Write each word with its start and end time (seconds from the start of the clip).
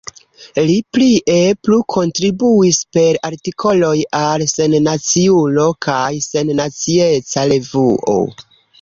Li 0.67 0.77
plie 0.95 1.35
plu 1.67 1.77
kontribuis 1.97 2.79
per 2.97 3.21
artikoloj 3.31 3.93
al 4.23 4.47
Sennaciulo 4.55 5.69
kaj 5.89 6.11
Sennacieca 6.33 7.49
Revuo. 7.55 8.23